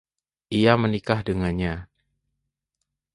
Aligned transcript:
Ia 0.59 0.73
menikah 0.83 1.19
dengannya. 1.27 1.73